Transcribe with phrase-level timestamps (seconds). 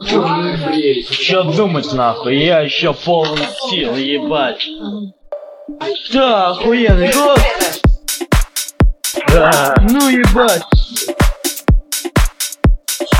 [0.00, 4.66] Что думать нахуй, я еще полон сил, ебать.
[6.12, 7.40] Да, охуенный год.
[9.28, 9.74] Да.
[9.88, 10.62] Ну ебать.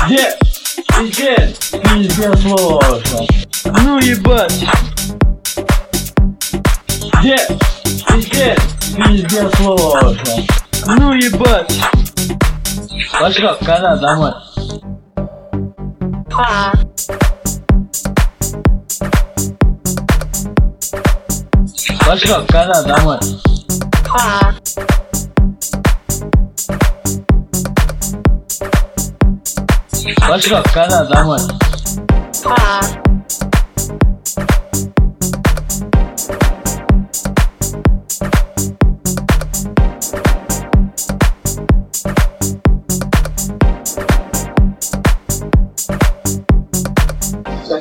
[0.05, 0.31] Где?
[0.87, 3.27] Пиздец, пиздец сложно.
[3.83, 4.65] Ну ебать.
[7.19, 7.37] Где?
[8.07, 8.59] Пиздец,
[8.95, 10.17] пиздец сложно.
[10.87, 11.73] Ну ебать.
[13.19, 14.33] Пошел, когда домой?
[22.05, 23.19] Пошел, когда домой?
[30.27, 30.65] Пошел,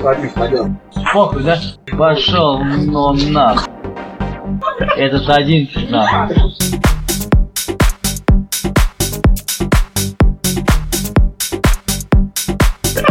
[0.04, 0.76] домой?
[1.12, 1.58] Похуй, да?
[1.96, 3.72] Пошел, но нахуй.
[4.96, 6.36] Этот один нахуй.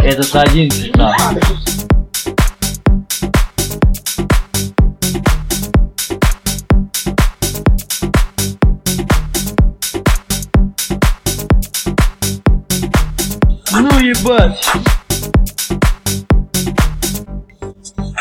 [0.02, 1.40] Этот один нахуй.
[13.72, 15.03] Ну ебать!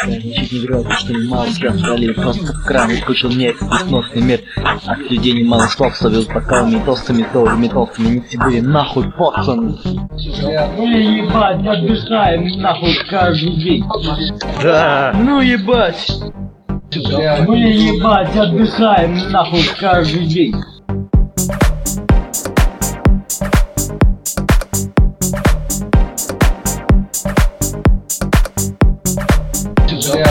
[0.08, 4.42] Я ничуть не потому что мало себя свалили, просто в кран выскочил мне несносный мир.
[4.86, 9.76] От людей немало слов словил бокалами, толстыми, долгими, толстыми, не все были нахуй пацаны.
[9.86, 13.86] Ну ебать, отдыхаем нахуй каждый день.
[14.62, 15.14] Да.
[15.16, 16.12] Ну ебать.
[16.96, 20.56] Ну ебать, отдыхаем нахуй каждый день.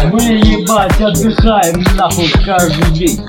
[0.04, 3.24] Мы ебать отдыхаем нахуй каждый день.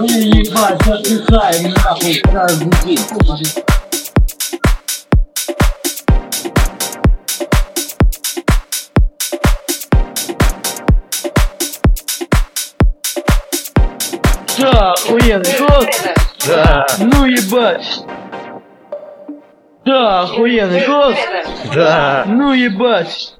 [0.00, 3.62] Мы ебать отдыхаем нахуй каждый день.
[14.62, 15.88] Да, охуенный год.
[16.46, 16.86] Да.
[16.98, 18.04] Ну ебать.
[19.84, 21.16] Да, охуенный год.
[21.74, 22.22] Да.
[22.28, 23.34] Ну ебать.